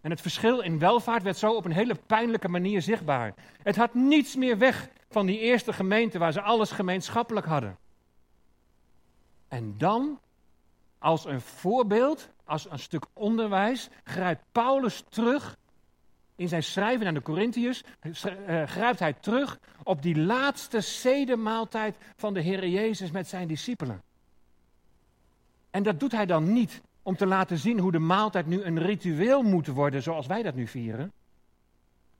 [0.00, 3.34] En het verschil in welvaart werd zo op een hele pijnlijke manier zichtbaar.
[3.62, 7.78] Het had niets meer weg van die eerste gemeente waar ze alles gemeenschappelijk hadden.
[9.48, 10.20] En dan,
[10.98, 15.56] als een voorbeeld, als een stuk onderwijs, grijpt Paulus terug
[16.36, 22.34] in zijn schrijven aan de Corinthiërs, eh, grijpt hij terug op die laatste zedemaaltijd van
[22.34, 24.02] de Heer Jezus met zijn discipelen.
[25.70, 28.78] En dat doet hij dan niet om te laten zien hoe de maaltijd nu een
[28.78, 31.12] ritueel moet worden zoals wij dat nu vieren.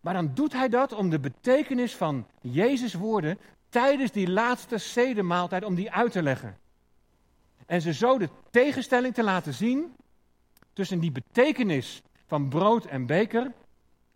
[0.00, 5.64] Maar dan doet hij dat om de betekenis van Jezus' woorden tijdens die laatste zedemaaltijd,
[5.64, 6.58] om die uit te leggen.
[7.66, 9.94] En ze zo de tegenstelling te laten zien
[10.72, 13.52] tussen die betekenis van brood en beker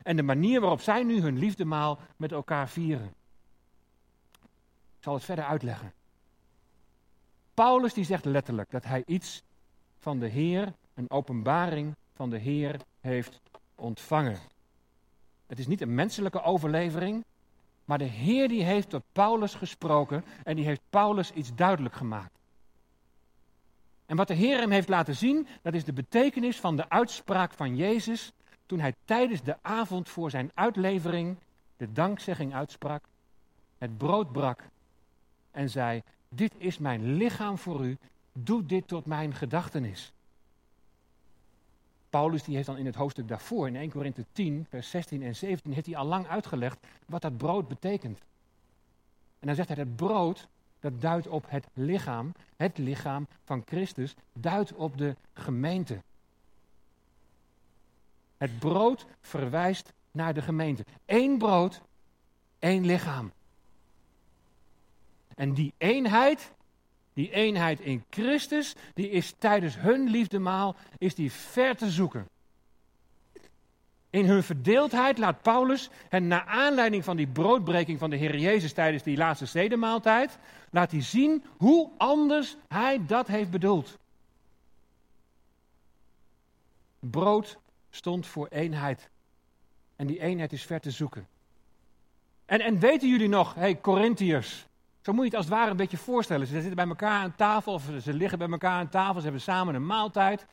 [0.02, 3.14] en de manier waarop zij nu hun liefdemaal met elkaar vieren.
[4.96, 5.92] Ik zal het verder uitleggen.
[7.54, 9.42] Paulus die zegt letterlijk dat hij iets
[9.98, 13.40] van de Heer, een openbaring van de Heer heeft
[13.74, 14.38] ontvangen.
[15.46, 17.24] Het is niet een menselijke overlevering,
[17.84, 22.38] maar de Heer die heeft tot Paulus gesproken en die heeft Paulus iets duidelijk gemaakt.
[24.06, 27.52] En wat de Heer hem heeft laten zien, dat is de betekenis van de uitspraak
[27.52, 28.32] van Jezus
[28.66, 31.36] toen hij tijdens de avond voor zijn uitlevering
[31.76, 33.04] de dankzegging uitsprak,
[33.78, 34.68] het brood brak
[35.50, 36.02] en zei:
[36.34, 37.98] Dit is mijn lichaam voor u,
[38.32, 40.12] doe dit tot mijn gedachtenis.
[42.10, 45.36] Paulus die heeft dan in het hoofdstuk daarvoor, in 1 Korinthe 10, vers 16 en
[45.36, 48.18] 17, heeft hij al lang uitgelegd wat dat brood betekent.
[49.38, 50.48] En dan zegt hij, dat brood,
[50.80, 56.02] dat duidt op het lichaam, het lichaam van Christus, duidt op de gemeente.
[58.36, 60.84] Het brood verwijst naar de gemeente.
[61.06, 61.80] Eén brood,
[62.58, 63.32] één lichaam.
[65.34, 66.52] En die eenheid,
[67.12, 72.28] die eenheid in Christus, die is tijdens hun liefdemaal, is die ver te zoeken.
[74.10, 78.72] In hun verdeeldheid laat Paulus hen naar aanleiding van die broodbreking van de Heer Jezus
[78.72, 80.38] tijdens die laatste zedemaaltijd,
[80.70, 83.98] laat hij zien hoe anders hij dat heeft bedoeld.
[86.98, 87.58] Brood
[87.90, 89.08] stond voor eenheid.
[89.96, 91.26] En die eenheid is ver te zoeken.
[92.46, 94.66] En, en weten jullie nog, hey Corinthiërs,
[95.04, 96.46] zo moet je het als het ware een beetje voorstellen.
[96.46, 99.40] Ze zitten bij elkaar aan tafel, of ze liggen bij elkaar aan tafel, ze hebben
[99.40, 100.46] samen een maaltijd.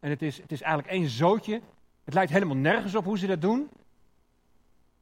[0.00, 1.60] En het is, het is eigenlijk één zootje.
[2.04, 3.68] Het lijkt helemaal nergens op hoe ze dat doen.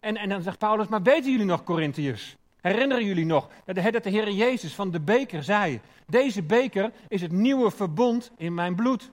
[0.01, 2.37] En, en dan zegt Paulus, maar weten jullie nog, Corinthiërs?
[2.61, 6.93] Herinneren jullie nog dat de, dat de Heer Jezus van de beker zei: Deze beker
[7.09, 9.11] is het nieuwe verbond in mijn bloed.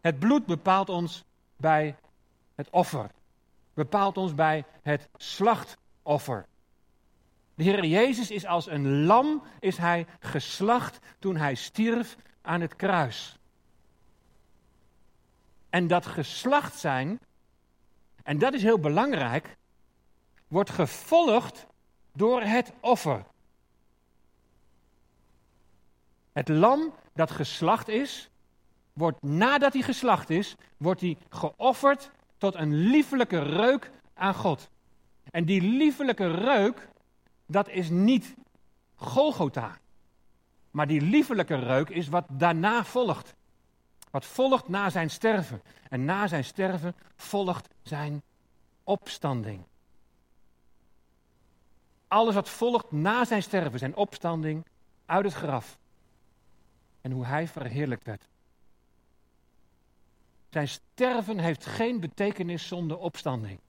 [0.00, 1.24] Het bloed bepaalt ons
[1.56, 1.96] bij
[2.54, 3.10] het offer.
[3.74, 6.46] Bepaalt ons bij het slachtoffer.
[7.60, 12.76] De Heer Jezus is als een lam is hij geslacht toen hij stierf aan het
[12.76, 13.38] kruis.
[15.70, 17.20] En dat geslacht zijn,
[18.22, 19.56] en dat is heel belangrijk,
[20.48, 21.66] wordt gevolgd
[22.12, 23.24] door het offer.
[26.32, 28.30] Het lam dat geslacht is,
[28.92, 34.70] wordt nadat hij geslacht is, wordt hij geofferd tot een liefelijke reuk aan God.
[35.30, 36.88] En die liefelijke reuk,
[37.50, 38.34] dat is niet
[38.94, 39.78] Golgotha.
[40.70, 43.34] Maar die liefelijke reuk is wat daarna volgt.
[44.10, 45.62] Wat volgt na zijn sterven.
[45.88, 48.22] En na zijn sterven volgt zijn
[48.84, 49.64] opstanding.
[52.08, 54.64] Alles wat volgt na zijn sterven, zijn opstanding
[55.06, 55.78] uit het graf.
[57.00, 58.28] En hoe hij verheerlijkt werd.
[60.50, 63.60] Zijn sterven heeft geen betekenis zonder opstanding.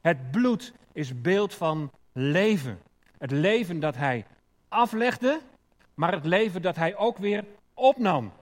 [0.00, 2.78] Het bloed is beeld van leven.
[3.18, 4.26] Het leven dat hij
[4.68, 5.40] aflegde,
[5.94, 8.32] maar het leven dat hij ook weer opnam.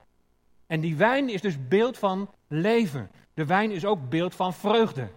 [0.66, 3.10] En die wijn is dus beeld van leven.
[3.34, 5.08] De wijn is ook beeld van vreugde.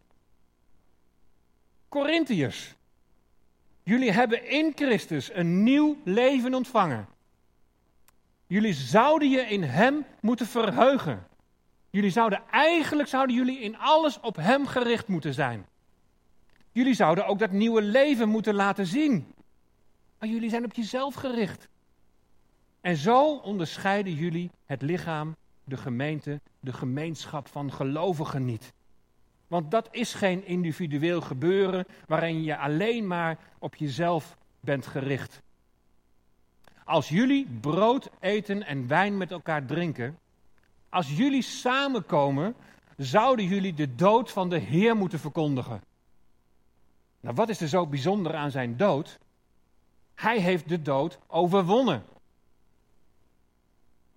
[1.89, 2.75] Corinthiërs,
[3.83, 7.07] jullie hebben in Christus een nieuw leven ontvangen.
[8.47, 11.27] Jullie zouden je in Hem moeten verheugen.
[11.89, 15.65] Jullie zouden eigenlijk zouden jullie in alles op Hem gericht moeten zijn.
[16.79, 19.33] Jullie zouden ook dat nieuwe leven moeten laten zien.
[20.19, 21.67] Maar jullie zijn op jezelf gericht.
[22.81, 28.73] En zo onderscheiden jullie het lichaam, de gemeente, de gemeenschap van gelovigen niet.
[29.47, 35.41] Want dat is geen individueel gebeuren waarin je alleen maar op jezelf bent gericht.
[36.83, 40.17] Als jullie brood eten en wijn met elkaar drinken,
[40.89, 42.55] als jullie samenkomen,
[42.97, 45.87] zouden jullie de dood van de Heer moeten verkondigen.
[47.19, 49.19] Nou, wat is er zo bijzonder aan zijn dood?
[50.15, 52.05] Hij heeft de dood overwonnen.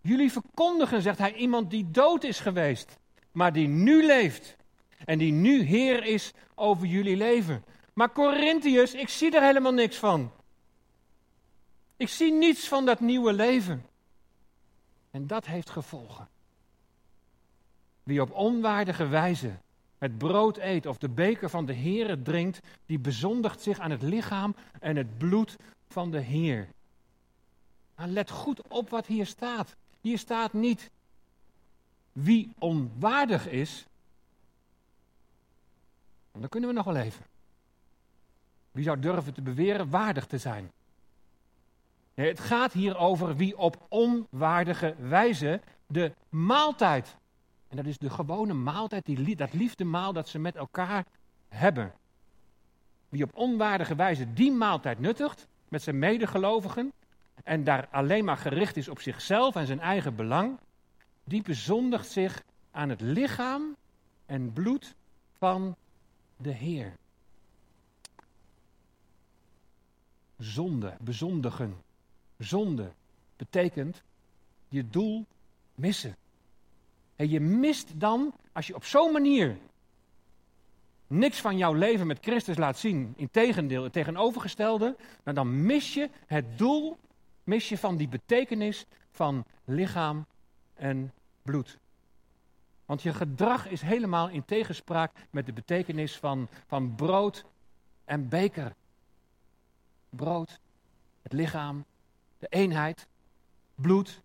[0.00, 2.98] Jullie verkondigen, zegt hij, iemand die dood is geweest,
[3.32, 4.56] maar die nu leeft.
[5.04, 7.64] En die nu Heer is over jullie leven.
[7.92, 10.32] Maar Corinthiërs, ik zie er helemaal niks van.
[11.96, 13.86] Ik zie niets van dat nieuwe leven.
[15.10, 16.28] En dat heeft gevolgen.
[18.02, 19.58] Wie op onwaardige wijze
[20.02, 24.02] het brood eet of de beker van de Heer drinkt, die bezondigt zich aan het
[24.02, 25.56] lichaam en het bloed
[25.88, 26.68] van de Heer.
[27.96, 29.76] Nou, let goed op wat hier staat.
[30.00, 30.90] Hier staat niet
[32.12, 33.86] wie onwaardig is.
[36.32, 37.24] Dan kunnen we nog wel even.
[38.72, 40.70] Wie zou durven te beweren waardig te zijn?
[42.14, 47.16] Nee, het gaat hier over wie op onwaardige wijze de maaltijd.
[47.72, 51.06] En dat is de gewone maaltijd, die, dat liefdemaal dat ze met elkaar
[51.48, 51.92] hebben.
[53.08, 56.92] Wie op onwaardige wijze die maaltijd nuttigt met zijn medegelovigen
[57.44, 60.58] en daar alleen maar gericht is op zichzelf en zijn eigen belang,
[61.24, 63.76] die bezondigt zich aan het lichaam
[64.26, 64.94] en bloed
[65.38, 65.76] van
[66.36, 66.92] de Heer.
[70.38, 71.76] Zonde, bezondigen.
[72.38, 72.92] Zonde
[73.36, 74.02] betekent
[74.68, 75.26] je doel
[75.74, 76.16] missen.
[77.16, 79.56] En je mist dan, als je op zo'n manier
[81.06, 85.94] niks van jouw leven met Christus laat zien, in tegendeel, het tegenovergestelde, nou dan mis
[85.94, 86.96] je het doel,
[87.44, 90.26] mis je van die betekenis van lichaam
[90.74, 91.78] en bloed.
[92.86, 97.44] Want je gedrag is helemaal in tegenspraak met de betekenis van, van brood
[98.04, 98.74] en beker.
[100.10, 100.60] Brood,
[101.22, 101.84] het lichaam,
[102.38, 103.06] de eenheid,
[103.74, 104.22] bloed,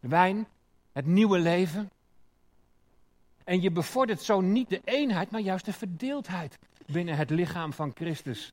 [0.00, 0.46] de wijn,
[0.92, 1.90] het nieuwe leven.
[3.44, 7.92] En je bevordert zo niet de eenheid, maar juist de verdeeldheid binnen het lichaam van
[7.94, 8.52] Christus.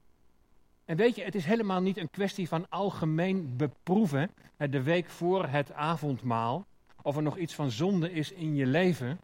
[0.85, 5.47] En weet je, het is helemaal niet een kwestie van algemeen beproeven, de week voor
[5.47, 6.65] het avondmaal,
[7.01, 9.19] of er nog iets van zonde is in je leven.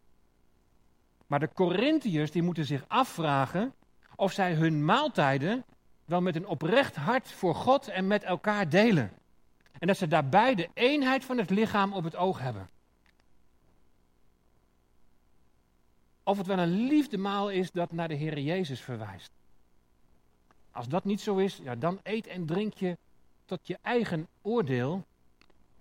[1.28, 3.73] Maar de Corinthiërs die moeten zich afvragen
[4.15, 5.63] of zij hun maaltijden
[6.06, 9.12] wel met een oprecht hart voor God en met elkaar delen.
[9.80, 12.69] En dat ze daarbij de eenheid van het lichaam op het oog hebben.
[16.23, 19.31] Of het wel een liefdemaal is dat naar de Heer Jezus verwijst.
[20.71, 22.97] Als dat niet zo is, ja, dan eet en drink je
[23.45, 25.05] tot je eigen oordeel.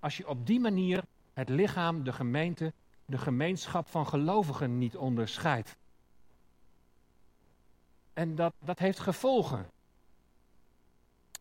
[0.00, 2.72] Als je op die manier het lichaam, de gemeente,
[3.05, 5.76] de gemeenschap van gelovigen niet onderscheidt.
[8.12, 9.70] En dat, dat heeft gevolgen.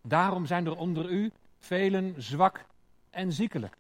[0.02, 2.66] Daarom zijn er onder u velen zwak
[3.10, 3.78] en ziekelijk.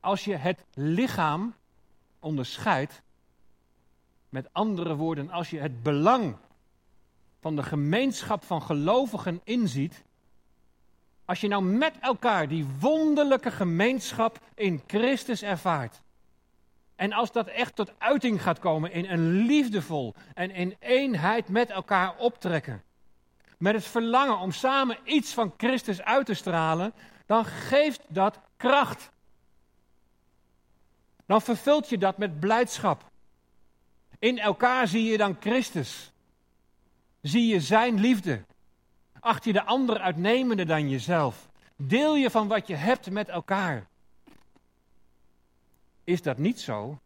[0.00, 1.54] Als je het lichaam
[2.18, 3.02] onderscheidt,
[4.36, 6.36] met andere woorden, als je het belang
[7.40, 10.04] van de gemeenschap van gelovigen inziet,
[11.24, 16.02] als je nou met elkaar die wonderlijke gemeenschap in Christus ervaart,
[16.96, 21.70] en als dat echt tot uiting gaat komen in een liefdevol en in eenheid met
[21.70, 22.82] elkaar optrekken,
[23.58, 26.92] met het verlangen om samen iets van Christus uit te stralen,
[27.26, 29.10] dan geeft dat kracht.
[31.26, 33.14] Dan vervult je dat met blijdschap.
[34.26, 36.12] In elkaar zie je dan Christus.
[37.20, 38.44] Zie je zijn liefde.
[39.20, 41.48] Acht je de ander uitnemender dan jezelf.
[41.76, 43.86] Deel je van wat je hebt met elkaar.
[46.04, 46.98] Is dat niet zo?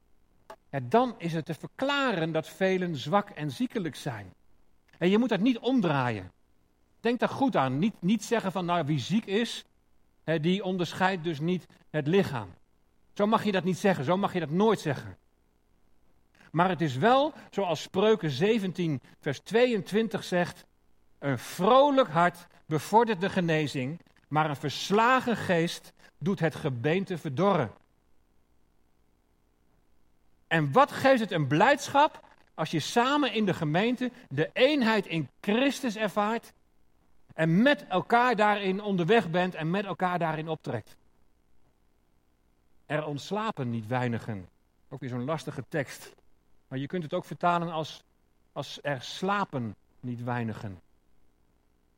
[0.82, 4.32] dan is het te verklaren dat velen zwak en ziekelijk zijn.
[4.98, 6.32] En je moet dat niet omdraaien.
[7.00, 7.78] Denk daar goed aan.
[7.78, 9.64] Niet, niet zeggen van, nou, wie ziek is,
[10.40, 12.48] die onderscheidt dus niet het lichaam.
[13.14, 15.18] Zo mag je dat niet zeggen, zo mag je dat nooit zeggen.
[16.50, 20.64] Maar het is wel, zoals Spreuken 17, vers 22 zegt,
[21.18, 27.70] een vrolijk hart bevordert de genezing, maar een verslagen geest doet het gebeente verdorren.
[30.46, 35.28] En wat geeft het een blijdschap als je samen in de gemeente de eenheid in
[35.40, 36.52] Christus ervaart
[37.34, 40.96] en met elkaar daarin onderweg bent en met elkaar daarin optrekt.
[42.86, 44.48] Er ontslapen niet weinigen.
[44.88, 46.14] Ook weer zo'n lastige tekst.
[46.70, 48.02] Maar je kunt het ook vertalen als,
[48.52, 50.80] als er slapen niet weinigen.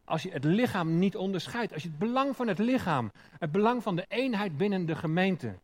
[0.05, 3.83] Als je het lichaam niet onderscheidt, als je het belang van het lichaam, het belang
[3.83, 5.59] van de eenheid binnen de gemeente,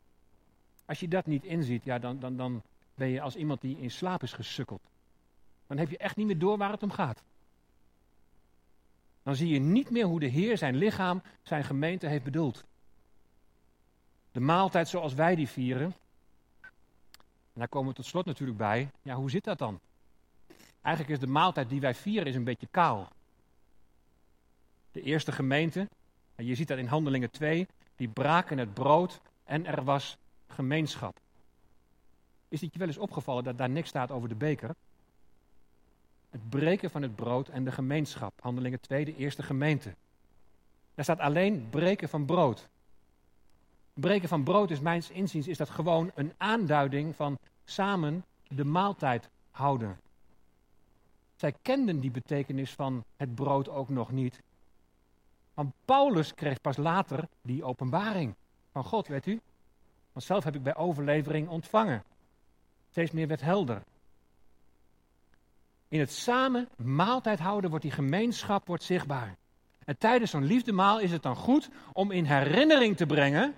[0.87, 2.63] als je dat niet inziet, ja, dan, dan, dan
[2.95, 4.83] ben je als iemand die in slaap is gesukkeld.
[5.67, 7.23] Dan heb je echt niet meer door waar het om gaat.
[9.23, 12.65] Dan zie je niet meer hoe de Heer zijn lichaam, zijn gemeente heeft bedoeld.
[14.33, 15.95] De maaltijd zoals wij die vieren.
[17.59, 18.91] En daar komen we tot slot natuurlijk bij.
[19.03, 19.81] Ja, hoe zit dat dan?
[20.83, 23.09] Eigenlijk is de maaltijd die wij vieren is een beetje kaal.
[24.93, 25.89] De eerste gemeente,
[26.35, 31.21] en je ziet dat in Handelingen 2, die braken het brood en er was gemeenschap.
[32.49, 34.75] Is het je wel eens opgevallen dat daar niks staat over de beker?
[36.31, 38.33] Het breken van het brood en de gemeenschap.
[38.41, 39.95] Handelingen 2, de eerste gemeente.
[40.95, 42.69] Daar staat alleen breken van brood.
[44.01, 49.29] Breken van brood is mijns inziens is dat gewoon een aanduiding van samen de maaltijd
[49.51, 50.01] houden.
[51.37, 54.43] Zij kenden die betekenis van het brood ook nog niet.
[55.55, 58.35] Want Paulus kreeg pas later die openbaring
[58.73, 59.41] van God, weet u?
[60.13, 62.05] Want zelf heb ik bij overlevering ontvangen.
[62.91, 63.83] Steeds meer werd helder.
[65.89, 69.37] In het samen maaltijd houden wordt die gemeenschap wordt zichtbaar.
[69.85, 73.55] En tijdens zo'n liefdemaal is het dan goed om in herinnering te brengen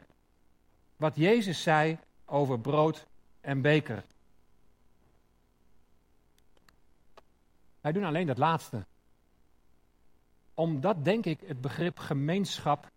[1.00, 3.06] wat Jezus zei over brood
[3.40, 4.04] en beker.
[7.80, 8.84] Wij doen alleen dat laatste.
[10.54, 12.90] Omdat, denk ik, het begrip gemeenschap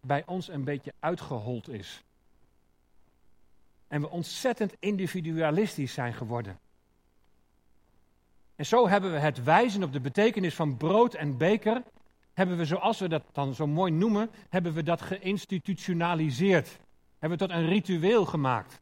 [0.00, 2.04] bij ons een beetje uitgehold is.
[3.88, 6.58] En we ontzettend individualistisch zijn geworden.
[8.56, 11.82] En zo hebben we het wijzen op de betekenis van brood en beker,
[12.32, 16.84] hebben we, zoals we dat dan zo mooi noemen, hebben we dat geïnstitutionaliseerd.
[17.18, 18.80] Hebben we tot een ritueel gemaakt.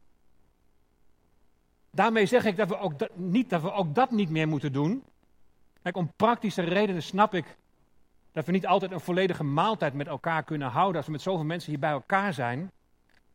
[1.91, 4.73] Daarmee zeg ik dat we ook dat, niet dat we ook dat niet meer moeten
[4.73, 5.03] doen.
[5.81, 7.57] Kijk, om praktische redenen snap ik
[8.31, 11.45] dat we niet altijd een volledige maaltijd met elkaar kunnen houden als we met zoveel
[11.45, 12.71] mensen hier bij elkaar zijn.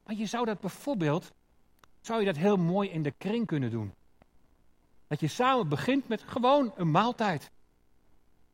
[0.05, 1.33] Maar je zou dat bijvoorbeeld,
[2.01, 3.95] zou je dat heel mooi in de kring kunnen doen.
[5.07, 7.51] Dat je samen begint met gewoon een maaltijd.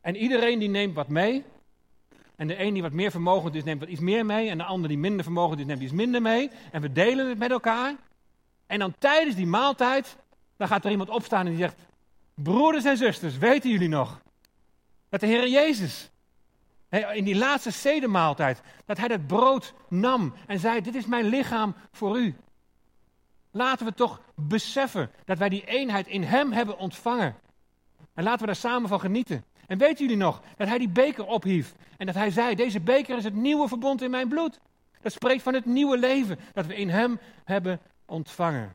[0.00, 1.44] En iedereen die neemt wat mee.
[2.36, 4.50] En de een die wat meer vermogend is, neemt wat iets meer mee.
[4.50, 6.50] En de ander die minder vermogend is, neemt iets minder mee.
[6.72, 7.94] En we delen het met elkaar.
[8.66, 10.16] En dan tijdens die maaltijd,
[10.56, 11.76] dan gaat er iemand opstaan en die zegt:
[12.34, 14.20] Broeders en zusters, weten jullie nog?
[15.08, 16.10] Dat de Heer Jezus,
[17.12, 21.74] in die laatste zedemaaltijd, dat hij dat brood nam en zei: Dit is mijn lichaam
[21.92, 22.36] voor u.
[23.50, 27.36] Laten we toch beseffen dat wij die eenheid in Hem hebben ontvangen.
[28.14, 29.44] En laten we daar samen van genieten.
[29.66, 33.16] En weten jullie nog dat Hij die beker ophief en dat Hij zei: Deze beker
[33.16, 34.60] is het nieuwe verbond in mijn bloed.
[35.00, 38.72] Dat spreekt van het nieuwe leven dat we in Hem hebben ontvangen.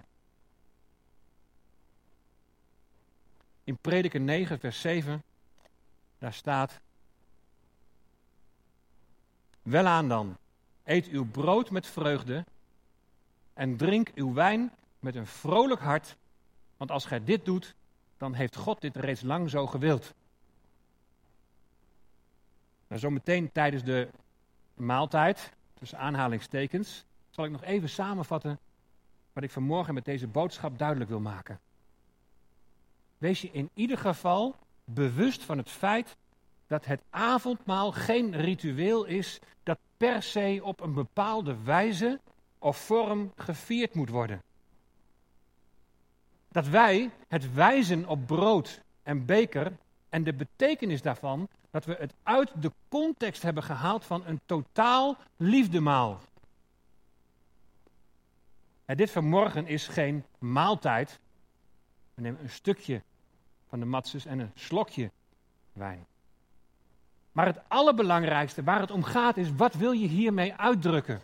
[3.63, 5.23] In Prediker 9, vers 7,
[6.17, 6.79] daar staat:
[9.61, 10.37] Welaan dan,
[10.83, 12.45] eet uw brood met vreugde
[13.53, 16.17] en drink uw wijn met een vrolijk hart,
[16.77, 17.75] want als gij dit doet,
[18.17, 20.13] dan heeft God dit reeds lang zo gewild.
[22.91, 24.07] Nou, zometeen tijdens de
[24.73, 28.59] maaltijd, tussen aanhalingstekens, zal ik nog even samenvatten
[29.33, 31.59] wat ik vanmorgen met deze boodschap duidelijk wil maken.
[33.17, 36.15] Wees je in ieder geval bewust van het feit
[36.67, 42.19] dat het avondmaal geen ritueel is dat per se op een bepaalde wijze
[42.59, 44.41] of vorm gevierd moet worden.
[46.47, 49.71] Dat wij het wijzen op brood en beker
[50.09, 55.17] en de betekenis daarvan, dat we het uit de context hebben gehaald van een totaal
[55.37, 56.21] liefdemaal.
[58.85, 61.19] En dit vanmorgen is geen maaltijd.
[62.13, 63.01] We nemen een stukje
[63.67, 65.11] van de matses en een slokje
[65.73, 66.05] wijn.
[67.31, 71.21] Maar het allerbelangrijkste waar het om gaat is, wat wil je hiermee uitdrukken?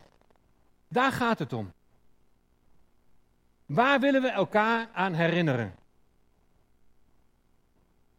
[0.87, 1.73] Daar gaat het om.
[3.65, 5.75] Waar willen we elkaar aan herinneren?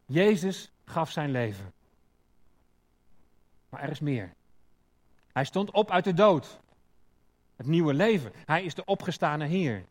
[0.06, 1.72] Jezus gaf zijn leven.
[3.68, 4.32] Maar er is meer.
[5.32, 6.60] Hij stond op uit de dood.
[7.56, 8.32] Het nieuwe leven.
[8.44, 9.84] Hij is de opgestane Heer.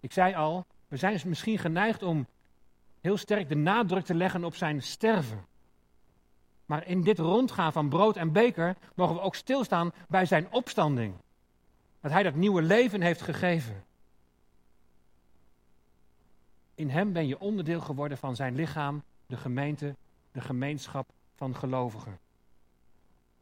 [0.00, 2.26] Ik zei al, we zijn misschien geneigd om
[3.00, 5.46] heel sterk de nadruk te leggen op zijn sterven.
[6.66, 11.14] Maar in dit rondgaan van brood en beker mogen we ook stilstaan bij zijn opstanding.
[12.00, 13.84] Dat hij dat nieuwe leven heeft gegeven.
[16.74, 19.96] In hem ben je onderdeel geworden van zijn lichaam, de gemeente,
[20.32, 22.18] de gemeenschap van gelovigen.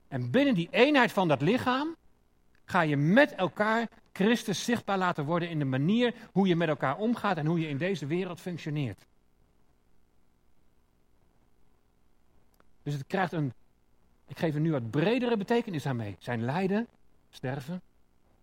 [0.08, 1.96] En binnen die eenheid van dat lichaam
[2.64, 6.96] ga je met elkaar Christus zichtbaar laten worden in de manier hoe je met elkaar
[6.96, 9.06] omgaat en hoe je in deze wereld functioneert.
[12.82, 13.52] Dus het krijgt een,
[14.26, 16.16] ik geef er nu wat bredere betekenis aan mee.
[16.18, 16.86] Zijn lijden,
[17.30, 17.82] sterven,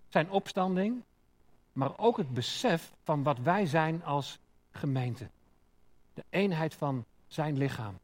[0.07, 1.03] zijn opstanding,
[1.73, 4.39] maar ook het besef van wat wij zijn als
[4.71, 5.29] gemeente.
[6.13, 7.99] De eenheid van zijn lichaam.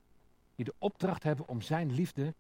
[0.58, 2.34] Die de opdracht hebben om zijn liefde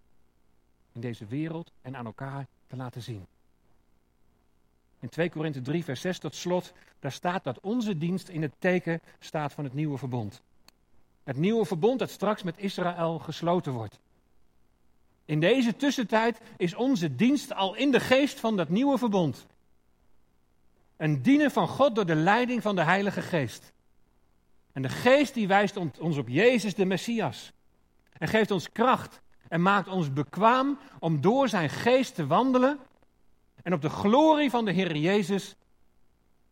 [0.91, 3.25] in deze wereld en aan elkaar te laten zien.
[4.99, 8.53] In 2 Korinthe 3, vers 6 tot slot, daar staat dat onze dienst in het
[8.59, 10.41] teken staat van het nieuwe verbond.
[11.23, 13.99] Het nieuwe verbond dat straks met Israël gesloten wordt.
[15.25, 19.45] In deze tussentijd is onze dienst al in de geest van dat nieuwe verbond.
[20.97, 23.71] Een dienen van God door de leiding van de Heilige Geest.
[24.71, 27.51] En de Geest die wijst ons op Jezus de Messias.
[28.17, 32.79] En geeft ons kracht en maakt ons bekwaam om door zijn Geest te wandelen
[33.63, 35.55] en op de glorie van de Heer Jezus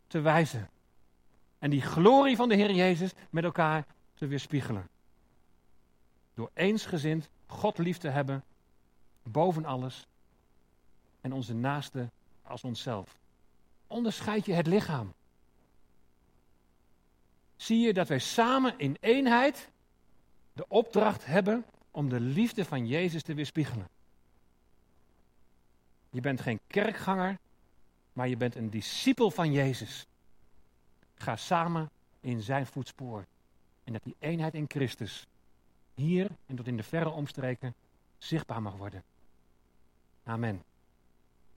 [0.06, 0.70] te wijzen.
[1.58, 4.88] En die glorie van de Heer Jezus met elkaar te weerspiegelen.
[6.34, 8.44] Door eensgezind God lief te hebben
[9.22, 10.06] boven alles
[11.20, 12.10] en onze naaste
[12.42, 13.18] als onszelf.
[13.86, 15.12] onderscheid je het lichaam.
[17.56, 19.70] Zie je dat wij samen in eenheid
[20.56, 23.88] de opdracht hebben om de liefde van Jezus te weerspiegelen.
[26.10, 27.38] Je bent geen kerkganger,
[28.12, 30.06] maar je bent een discipel van Jezus.
[31.14, 31.90] Ga samen
[32.20, 33.26] in zijn voetspoor.
[33.84, 35.26] En dat die eenheid in Christus
[35.94, 37.74] hier en tot in de verre omstreken
[38.18, 39.02] zichtbaar mag worden.
[40.24, 40.62] Amen.